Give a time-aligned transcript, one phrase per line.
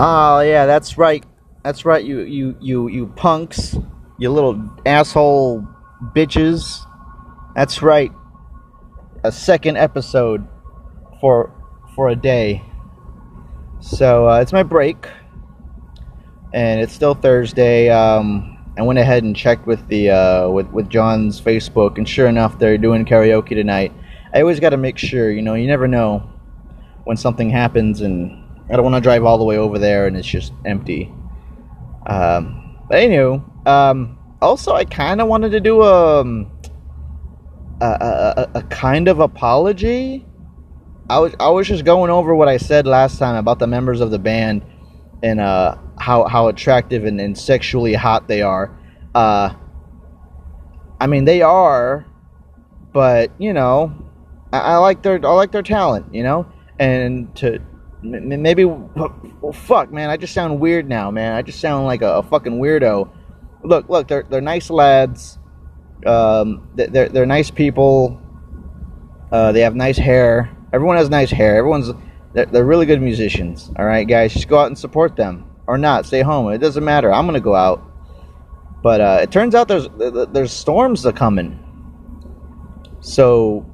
[0.00, 1.24] Oh yeah, that's right.
[1.64, 2.04] That's right.
[2.04, 3.76] You you you you punks,
[4.16, 5.66] you little asshole
[6.14, 6.86] bitches.
[7.56, 8.12] That's right.
[9.24, 10.46] A second episode
[11.20, 11.52] for
[11.96, 12.62] for a day.
[13.80, 15.08] So uh, it's my break,
[16.52, 17.90] and it's still Thursday.
[17.90, 22.28] Um, I went ahead and checked with the uh, with with John's Facebook, and sure
[22.28, 23.92] enough, they're doing karaoke tonight.
[24.32, 26.30] I always got to make sure, you know, you never know
[27.02, 28.37] when something happens, and
[28.70, 31.12] I don't want to drive all the way over there and it's just empty.
[32.06, 36.50] Um, but anyway, um, also I kind of wanted to do a, um,
[37.80, 40.26] a, a, a kind of apology.
[41.10, 44.00] I was I was just going over what I said last time about the members
[44.00, 44.62] of the band
[45.22, 48.78] and uh, how how attractive and, and sexually hot they are.
[49.14, 49.54] Uh,
[51.00, 52.06] I mean, they are,
[52.92, 53.94] but you know,
[54.52, 56.46] I, I like their I like their talent, you know,
[56.78, 57.60] and to
[58.02, 61.34] maybe well, fuck man i just sound weird now man.
[61.34, 63.10] I just sound like a, a fucking weirdo.
[63.64, 65.38] Look look they're, they're nice lads.
[66.06, 68.20] Um, they're, they're nice people.
[69.32, 70.56] Uh, they have nice hair.
[70.72, 71.56] Everyone has nice hair.
[71.56, 71.90] Everyone's
[72.34, 74.32] they're, they're really good musicians all right guys?
[74.32, 76.06] Just go out and support them or not.
[76.06, 76.52] Stay home.
[76.52, 77.12] It doesn't matter.
[77.12, 77.84] I'm gonna go out.
[78.82, 79.88] But uh, it turns out there's
[80.32, 81.64] there's storms are coming.
[83.00, 83.66] So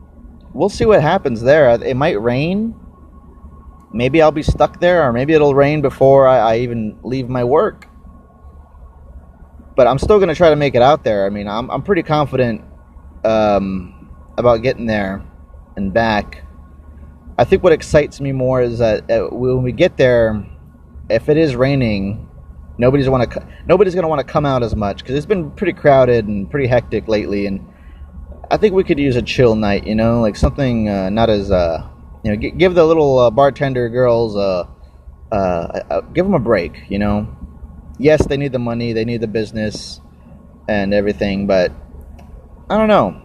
[0.55, 1.71] we'll see what happens there.
[1.83, 2.75] It might rain
[3.95, 7.45] maybe I'll be stuck there, or maybe it'll rain before I, I even leave my
[7.45, 7.89] work.
[9.77, 11.27] But I'm still going to try to make it out there.
[11.27, 12.63] I mean, I'm, I'm pretty confident
[13.25, 15.25] um, about getting there
[15.77, 16.45] and back.
[17.39, 20.45] I think what excites me more is that uh, when we get there,
[21.09, 22.29] if it is raining,
[22.79, 25.51] nobody's want to nobody's going to want to come out as much because it's been
[25.53, 27.47] pretty crowded and pretty hectic lately.
[27.47, 27.67] And
[28.51, 31.51] I think we could use a chill night, you know, like something uh, not as
[31.51, 31.89] uh,
[32.25, 34.67] you know, g- give the little uh, bartender girls uh,
[35.31, 36.85] uh, give them a break.
[36.89, 37.37] You know,
[37.99, 40.01] yes, they need the money, they need the business,
[40.69, 41.71] and everything, but
[42.69, 43.21] I don't know.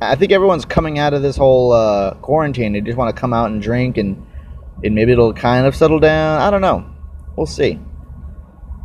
[0.00, 2.72] I think everyone's coming out of this whole uh, quarantine.
[2.72, 4.26] They just want to come out and drink, and
[4.82, 6.40] and maybe it'll kind of settle down.
[6.40, 6.90] I don't know.
[7.36, 7.78] We'll see.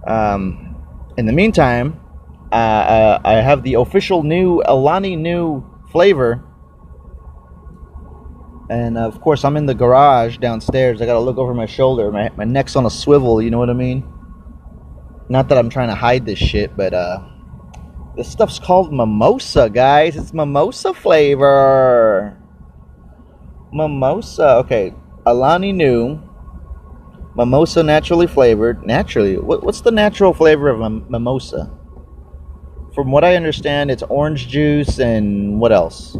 [0.06, 0.76] Um,
[1.18, 2.00] in the meantime,
[2.52, 6.44] uh, uh, I have the official new Alani Nu flavor
[8.70, 11.02] and uh, of course, I'm in the garage downstairs.
[11.02, 12.12] I gotta look over my shoulder.
[12.12, 14.04] My, my neck's on a swivel, you know what I mean?
[15.30, 17.20] Not that I'm trying to hide this shit, but uh,
[18.16, 20.16] this stuff's called mimosa, guys.
[20.16, 22.38] It's mimosa flavor.
[23.74, 24.58] Mimosa.
[24.58, 24.94] Okay.
[25.26, 26.22] Alani Nu.
[27.36, 28.86] Mimosa naturally flavored.
[28.86, 29.38] Naturally.
[29.38, 31.72] What, what's the natural flavor of a mimosa?
[32.94, 36.16] From what I understand, it's orange juice and what else?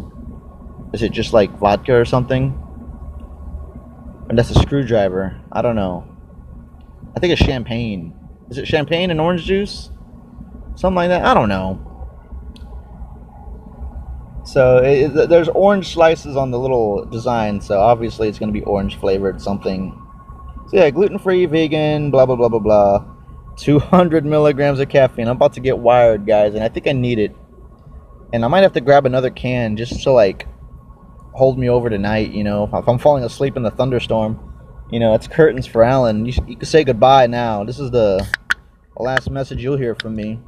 [0.96, 2.58] Is it just like vodka or something?
[4.30, 5.38] And that's a screwdriver.
[5.52, 6.08] I don't know.
[7.14, 8.14] I think it's champagne.
[8.48, 9.90] Is it champagne and orange juice?
[10.74, 11.26] Something like that.
[11.26, 11.82] I don't know.
[14.46, 18.64] So it, there's orange slices on the little design, so obviously it's going to be
[18.64, 20.02] orange flavored something.
[20.68, 23.04] So yeah, gluten free, vegan, blah blah blah blah blah.
[23.58, 25.28] 200 milligrams of caffeine.
[25.28, 27.36] I'm about to get wired, guys, and I think I need it.
[28.32, 30.46] And I might have to grab another can just to like
[31.36, 32.32] hold me over tonight.
[32.32, 34.40] You know, if I'm falling asleep in the thunderstorm,
[34.90, 36.24] you know, it's curtains for Alan.
[36.24, 37.62] You, you can say goodbye now.
[37.62, 38.26] This is the
[38.96, 40.40] last message you'll hear from me.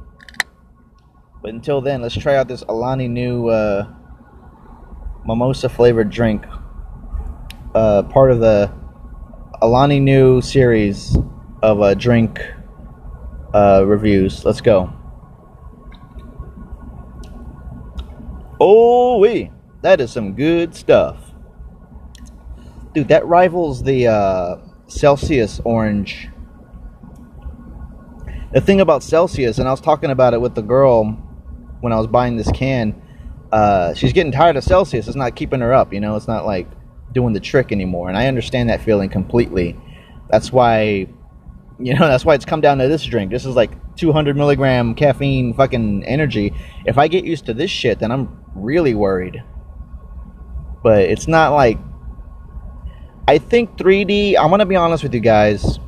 [1.43, 3.87] But until then, let's try out this Alani Nu uh,
[5.25, 6.43] mimosa flavored drink.
[7.75, 8.71] Uh, part of the
[9.61, 11.15] Alani Nu series
[11.61, 12.41] of uh, drink
[13.53, 14.43] uh, reviews.
[14.43, 14.91] Let's go.
[18.59, 19.51] Oh, wee.
[19.81, 21.17] That is some good stuff.
[22.93, 24.57] Dude, that rivals the uh,
[24.87, 26.27] Celsius orange.
[28.51, 31.05] The thing about Celsius, and I was talking about it with the girl
[31.81, 32.99] when I was buying this can,
[33.51, 35.07] uh, she's getting tired of Celsius.
[35.07, 36.67] It's not keeping her up, you know, it's not like
[37.13, 38.09] doing the trick anymore.
[38.09, 39.77] And I understand that feeling completely.
[40.29, 41.07] That's why,
[41.79, 43.31] you know, that's why it's come down to this drink.
[43.31, 46.53] This is like 200 milligram caffeine fucking energy.
[46.85, 49.41] If I get used to this shit, then I'm really worried
[50.83, 51.77] but it's not like
[53.27, 54.35] I think 3D.
[54.39, 55.79] I'm gonna be honest with you guys.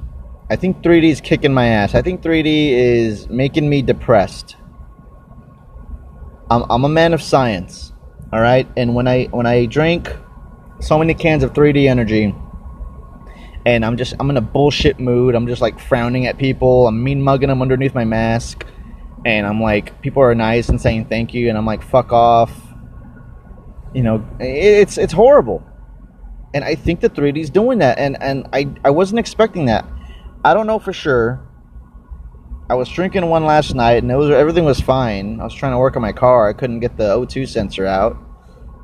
[0.50, 1.96] I think 3D is kicking my ass.
[1.96, 4.58] I think 3D is making me depressed.
[6.50, 7.94] I'm, I'm a man of science,
[8.34, 8.68] all right.
[8.76, 10.14] And when I when I drink
[10.82, 12.36] so many cans of 3D energy,
[13.66, 15.34] and I'm just I'm in a bullshit mood.
[15.34, 16.88] I'm just like frowning at people.
[16.88, 18.66] I'm mean mugging them underneath my mask,
[19.26, 22.52] and I'm like people are nice and saying thank you, and I'm like fuck off
[23.94, 25.64] you know, it's it's horrible.
[26.54, 29.86] And I think the 3D is doing that, and and I I wasn't expecting that.
[30.44, 31.48] I don't know for sure.
[32.70, 35.40] I was drinking one last night, and it was everything was fine.
[35.40, 36.48] I was trying to work on my car.
[36.48, 38.18] I couldn't get the O2 sensor out.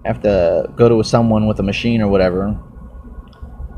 [0.04, 2.60] I have to go to someone with a machine or whatever.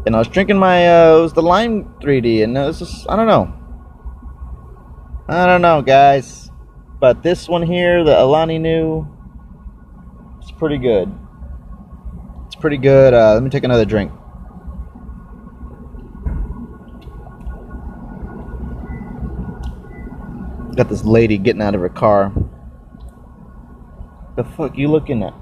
[0.06, 3.10] And I was drinking my uh, it was the Lime 3D, and it was just
[3.10, 3.54] I don't know.
[5.28, 6.50] I don't know, guys.
[7.00, 9.08] But this one here, the Alani Nu,
[10.42, 11.16] it's pretty good.
[12.50, 13.14] It's pretty good.
[13.14, 14.12] Uh, let me take another drink.
[20.76, 22.34] Got this lady getting out of her car.
[24.36, 25.36] The fuck you looking at?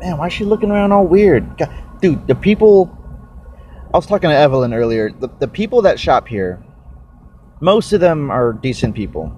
[0.00, 1.58] Man, why is she looking around all weird?
[1.58, 1.70] God,
[2.00, 2.90] dude, the people.
[3.92, 5.10] I was talking to Evelyn earlier.
[5.10, 6.64] The, the people that shop here,
[7.60, 9.36] most of them are decent people.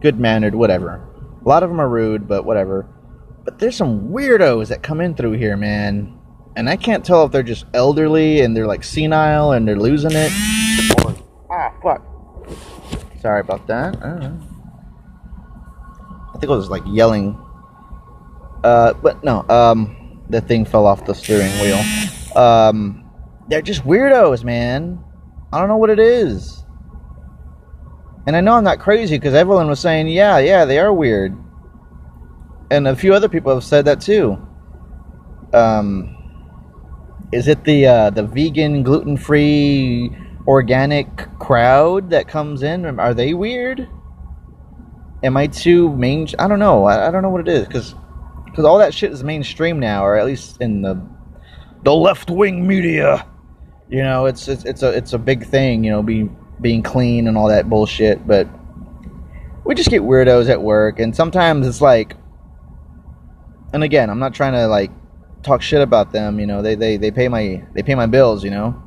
[0.00, 1.06] Good mannered, whatever.
[1.44, 2.88] A lot of them are rude, but whatever.
[3.44, 6.18] But there's some weirdos that come in through here, man.
[6.56, 10.12] And I can't tell if they're just elderly and they're like senile and they're losing
[10.12, 10.32] it.
[11.50, 12.02] Ah, fuck.
[13.20, 13.96] Sorry about that.
[14.02, 14.32] I.
[16.34, 17.38] I think I was like yelling.
[18.64, 22.40] Uh, but no, um, the thing fell off the steering wheel.
[22.40, 23.04] Um,
[23.48, 25.02] they're just weirdos, man.
[25.52, 26.64] I don't know what it is.
[28.26, 31.36] And I know I'm not crazy because Evelyn was saying, yeah, yeah, they are weird.
[32.70, 34.38] And a few other people have said that too.
[35.52, 36.16] Um,
[37.32, 42.86] is it the uh, the vegan, gluten free, organic crowd that comes in?
[42.98, 43.88] Are they weird?
[45.22, 46.28] Am I too main?
[46.38, 46.84] I don't know.
[46.84, 47.94] I, I don't know what it is because
[48.46, 51.00] because all that shit is mainstream now, or at least in the
[51.84, 53.26] the left wing media.
[53.88, 55.82] You know, it's, it's it's a it's a big thing.
[55.82, 58.26] You know, being being clean and all that bullshit.
[58.26, 58.48] But
[59.64, 62.16] we just get weirdos at work, and sometimes it's like.
[63.72, 64.90] And again, I'm not trying to like
[65.42, 66.40] talk shit about them.
[66.40, 68.44] You know, they they, they pay my they pay my bills.
[68.44, 68.82] You know,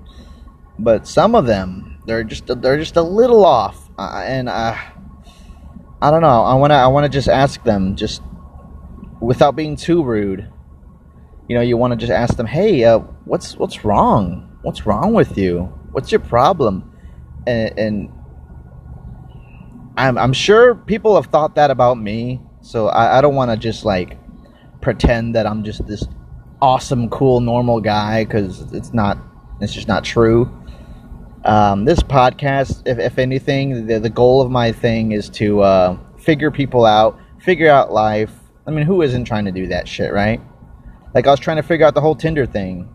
[0.79, 4.75] but some of them they're just they're just a little off, uh, and uh,
[6.01, 6.43] I don't know.
[6.43, 8.21] I wanna I wanna just ask them just
[9.21, 10.49] without being too rude.
[11.47, 14.57] You know, you want to just ask them, "Hey, uh, what's what's wrong?
[14.61, 15.73] What's wrong with you?
[15.91, 16.91] What's your problem?"
[17.45, 18.09] And, and
[19.97, 23.57] I'm I'm sure people have thought that about me, so I, I don't want to
[23.57, 24.17] just like
[24.83, 26.05] pretend that I'm just this
[26.61, 29.17] awesome, cool, normal guy because it's not.
[29.61, 30.51] It's just not true.
[31.45, 35.97] Um, this podcast, if, if anything, the, the goal of my thing is to uh,
[36.17, 38.31] figure people out, figure out life.
[38.65, 40.41] I mean, who isn't trying to do that shit, right?
[41.13, 42.89] Like, I was trying to figure out the whole Tinder thing.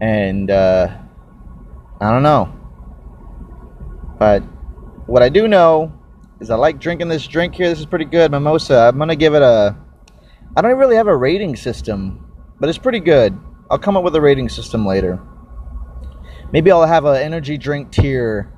[0.00, 0.96] And, uh,
[2.00, 2.52] I don't know.
[4.18, 4.40] But
[5.06, 5.92] what I do know
[6.40, 7.68] is I like drinking this drink here.
[7.68, 8.88] This is pretty good, mimosa.
[8.88, 9.76] I'm going to give it a.
[10.56, 12.26] I don't really have a rating system,
[12.58, 13.38] but it's pretty good.
[13.70, 15.20] I'll come up with a rating system later.
[16.52, 18.52] Maybe I'll have an energy drink tier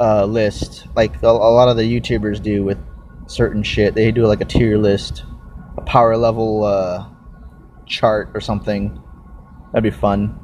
[0.00, 2.78] uh, list, like a, a, lot of the YouTubers do with
[3.26, 3.94] certain shit.
[3.94, 5.24] They do like a tier list,
[5.76, 7.06] a power level uh,
[7.84, 8.98] chart or something.
[9.72, 10.40] That'd be fun.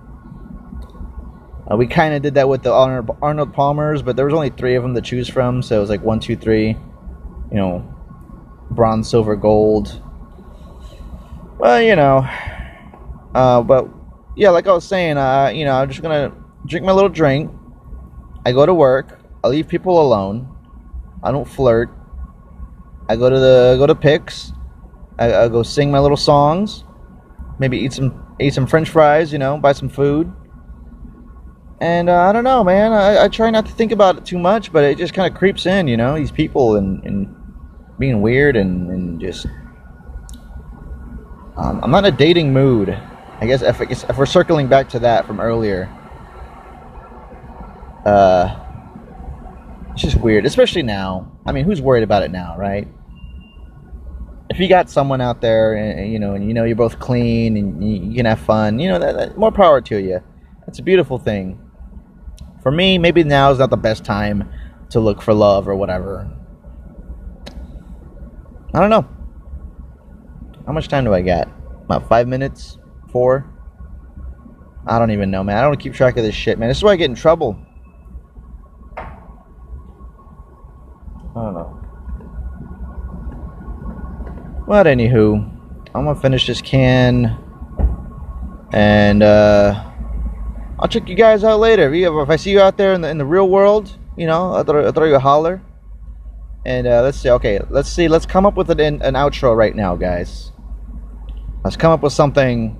[1.71, 4.51] Uh, we kind of did that with the Arnold, Arnold Palmers, but there was only
[4.51, 6.77] three of them to choose from, so it was like one, two, three.
[7.51, 7.95] You know,
[8.71, 10.03] bronze, silver, gold.
[11.63, 12.29] Well, you know,
[13.37, 13.89] uh, but
[14.35, 16.33] yeah, like I was saying, uh, you know, I'm just gonna
[16.67, 17.53] drink my little drink.
[18.45, 19.21] I go to work.
[19.45, 20.53] I leave people alone.
[21.23, 21.89] I don't flirt.
[23.09, 24.53] I go to the go to Pix.
[25.21, 26.83] I, I go sing my little songs.
[27.61, 29.33] Maybe eat some eat some French fries.
[29.33, 30.33] You know, buy some food.
[31.81, 32.91] And uh, I don't know, man.
[32.91, 35.39] I, I try not to think about it too much, but it just kind of
[35.39, 35.87] creeps in.
[35.87, 37.33] You know, these people and, and
[38.01, 39.47] being weird and, and just.
[41.57, 42.91] Um, I'm not in a dating mood.
[43.41, 45.91] I guess if, if we're circling back to that from earlier
[48.05, 48.59] uh,
[49.93, 51.31] it's just weird, especially now.
[51.47, 52.89] I mean, who's worried about it now, right?
[54.51, 57.57] If you got someone out there, and you know, and you know you're both clean
[57.57, 60.21] and you can have fun, you know, that, that, more power to you.
[60.67, 61.59] That's a beautiful thing.
[62.63, 64.51] For me, maybe now is not the best time
[64.91, 66.31] to look for love or whatever.
[68.75, 69.09] I don't know.
[70.67, 71.49] How much time do I got?
[71.85, 72.79] About five minutes?
[73.11, 73.53] Four?
[74.87, 75.57] I don't even know, man.
[75.57, 76.69] I don't keep track of this shit, man.
[76.69, 77.57] This is why I get in trouble.
[78.97, 79.05] I
[81.35, 81.79] don't know.
[84.67, 85.51] But anywho,
[85.95, 87.37] I'm gonna finish this can,
[88.73, 89.91] and uh,
[90.79, 91.89] I'll check you guys out later.
[91.89, 94.27] If, you, if I see you out there in the in the real world, you
[94.27, 95.63] know, I'll throw, I'll throw you a holler.
[96.65, 97.31] And uh, let's see.
[97.31, 98.09] Okay, let's see.
[98.09, 100.53] Let's come up with an an outro right now, guys.
[101.65, 102.79] Let's come up with something.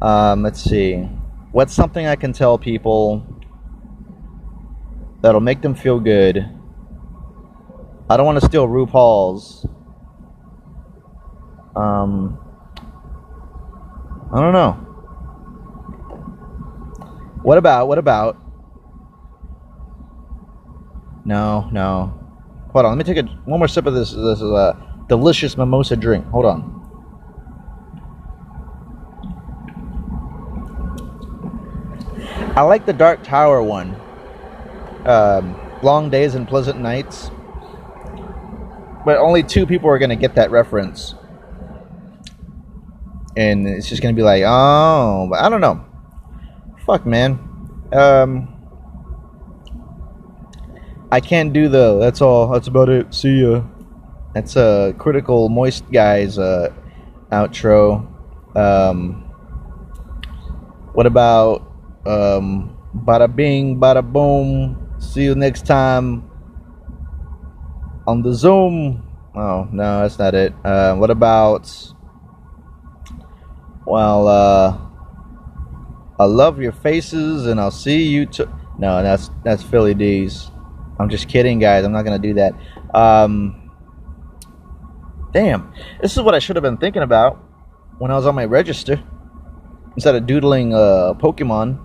[0.00, 0.96] Um, let's see.
[1.52, 3.26] What's something I can tell people
[5.22, 6.38] that'll make them feel good.
[8.10, 9.64] I don't want to steal RuPaul's.
[11.74, 12.38] Um,
[14.34, 14.72] I don't know.
[17.42, 18.36] What about, what about?
[21.24, 22.21] No, no.
[22.72, 24.12] Hold on, let me take a, one more sip of this.
[24.12, 26.26] This is a delicious mimosa drink.
[26.28, 26.82] Hold on.
[32.56, 33.96] I like the Dark Tower one.
[35.06, 37.30] Um, long days and pleasant nights.
[39.04, 41.14] But only two people are going to get that reference.
[43.36, 45.84] And it's just going to be like, oh, but I don't know.
[46.86, 47.38] Fuck, man.
[47.92, 48.51] Um,
[51.12, 53.62] I can't do the, that's all, that's about it, see ya.
[54.32, 56.72] That's a critical moist guy's uh,
[57.30, 58.08] outro.
[58.56, 59.22] Um,
[60.94, 61.70] what about
[62.06, 64.94] um, bada bing, bada boom.
[65.00, 66.30] See you next time
[68.06, 69.06] on the Zoom.
[69.34, 70.54] Oh, no, that's not it.
[70.64, 71.70] Uh, what about.
[73.84, 74.78] Well, uh,
[76.18, 78.24] I love your faces and I'll see you.
[78.26, 78.44] T-
[78.78, 80.51] no, that's that's Philly D's.
[81.02, 81.84] I'm just kidding, guys.
[81.84, 82.54] I'm not gonna do that.
[82.94, 83.70] Um,
[85.32, 87.38] damn, this is what I should have been thinking about
[87.98, 89.02] when I was on my register
[89.96, 91.84] instead of doodling uh, Pokemon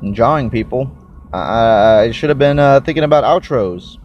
[0.00, 0.90] and drawing people.
[1.32, 3.98] I, I should have been uh, thinking about outros.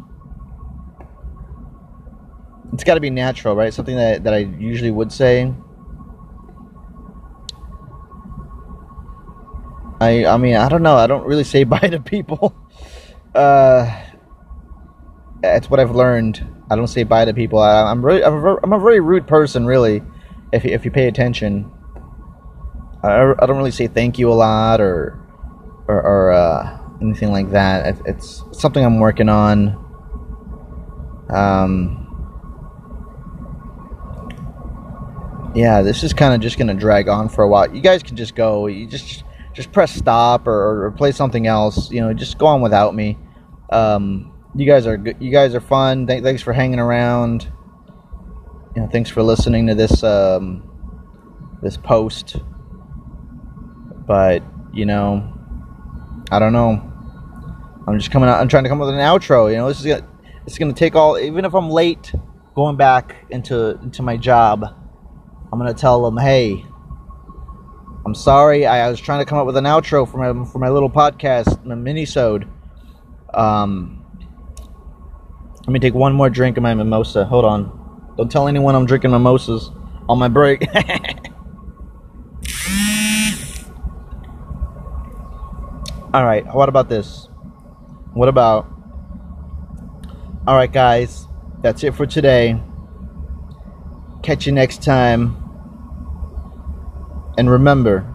[2.74, 3.74] It's got to be natural, right?
[3.74, 5.53] Something that, that I usually would say.
[10.01, 10.98] I I mean I don't know.
[10.98, 12.53] I don't really say bye to people.
[13.35, 14.01] Uh,
[15.41, 16.45] that's what I've learned.
[16.69, 17.59] I don't say bye to people.
[17.59, 20.01] I, am really I'm a, I'm a very rude person, really.
[20.51, 21.71] If if you pay attention,
[23.03, 25.19] I, I don't really say thank you a lot or
[25.87, 27.99] or, or uh, anything like that.
[28.05, 29.79] It's something I'm working on.
[31.29, 31.99] Um,
[35.55, 37.73] yeah, this is kind of just gonna drag on for a while.
[37.73, 38.67] You guys can just go.
[38.67, 39.23] You just
[39.53, 41.91] just press stop or, or play something else.
[41.91, 43.17] You know, just go on without me.
[43.70, 45.17] Um, you guys are good.
[45.20, 46.08] You guys are fun.
[46.08, 47.51] Th- thanks for hanging around.
[48.75, 50.70] You know, thanks for listening to this um,
[51.62, 52.38] this post.
[54.05, 54.43] But
[54.74, 55.34] you know,
[56.32, 56.91] I don't know.
[57.88, 58.39] I'm just coming out.
[58.39, 59.50] I'm trying to come up with an outro.
[59.50, 60.08] You know, this is gonna,
[60.46, 61.17] it's gonna take all.
[61.17, 62.13] Even if I'm late
[62.55, 64.63] going back into into my job,
[65.51, 66.63] I'm gonna tell them, hey,
[68.05, 68.65] I'm sorry.
[68.65, 70.89] I, I was trying to come up with an outro for my for my little
[70.89, 72.48] podcast, my mini-sode.
[73.33, 74.05] Um,
[75.61, 77.25] let me take one more drink of my mimosa.
[77.25, 78.13] Hold on.
[78.17, 79.71] Don't tell anyone I'm drinking mimosas
[80.09, 80.67] on my break.
[86.13, 87.27] All right, what about this?
[88.13, 88.67] What about.
[90.45, 91.27] All right, guys,
[91.63, 92.61] that's it for today.
[94.21, 95.37] Catch you next time.
[97.35, 98.12] And remember,